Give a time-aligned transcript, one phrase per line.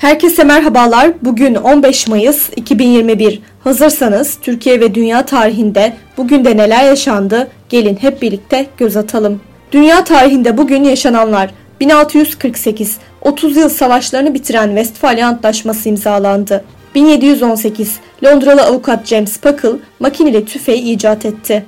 [0.00, 1.12] Herkese merhabalar.
[1.22, 3.40] Bugün 15 Mayıs 2021.
[3.64, 7.48] Hazırsanız Türkiye ve dünya tarihinde bugün de neler yaşandı?
[7.68, 9.40] Gelin hep birlikte göz atalım.
[9.72, 11.50] Dünya tarihinde bugün yaşananlar
[11.80, 16.64] 1648 30 yıl savaşlarını bitiren Westfalia Antlaşması imzalandı.
[16.94, 21.64] 1718 Londralı avukat James Puckle makineli tüfeği icat etti.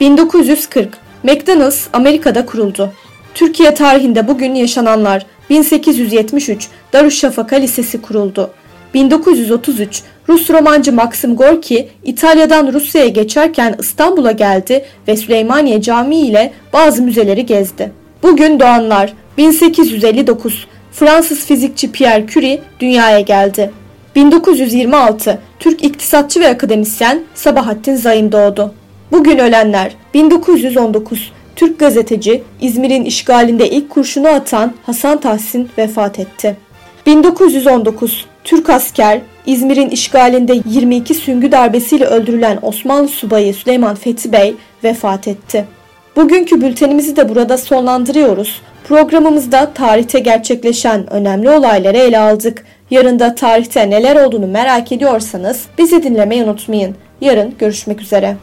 [0.00, 0.88] 1940
[1.22, 2.92] McDonald's Amerika'da kuruldu.
[3.34, 8.50] Türkiye tarihinde bugün yaşananlar 1873 Darüşşafaka Lisesi kuruldu.
[8.94, 17.02] 1933 Rus romancı Maxim Gorki İtalya'dan Rusya'ya geçerken İstanbul'a geldi ve Süleymaniye Camii ile bazı
[17.02, 17.92] müzeleri gezdi.
[18.22, 23.70] Bugün doğanlar 1859 Fransız fizikçi Pierre Curie dünyaya geldi.
[24.16, 28.74] 1926 Türk iktisatçı ve akademisyen Sabahattin Zaim doğdu.
[29.12, 36.56] Bugün ölenler 1919 Türk gazeteci İzmir'in işgalinde ilk kurşunu atan Hasan Tahsin vefat etti.
[37.06, 45.28] 1919 Türk asker İzmir'in işgalinde 22 süngü darbesiyle öldürülen Osmanlı subayı Süleyman Fethi Bey vefat
[45.28, 45.64] etti.
[46.16, 48.62] Bugünkü bültenimizi de burada sonlandırıyoruz.
[48.88, 52.64] Programımızda tarihte gerçekleşen önemli olayları ele aldık.
[52.90, 56.96] Yarın da tarihte neler olduğunu merak ediyorsanız bizi dinlemeyi unutmayın.
[57.20, 58.36] Yarın görüşmek üzere.